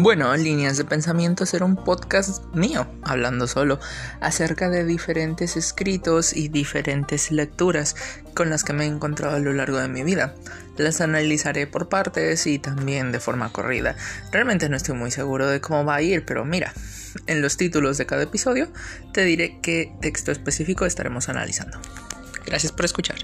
[0.00, 3.80] Bueno, Líneas de Pensamiento será un podcast mío, hablando solo,
[4.20, 7.96] acerca de diferentes escritos y diferentes lecturas
[8.32, 10.36] con las que me he encontrado a lo largo de mi vida.
[10.76, 13.96] Las analizaré por partes y también de forma corrida.
[14.30, 16.72] Realmente no estoy muy seguro de cómo va a ir, pero mira,
[17.26, 18.68] en los títulos de cada episodio
[19.12, 21.76] te diré qué texto específico estaremos analizando.
[22.46, 23.16] Gracias por escuchar.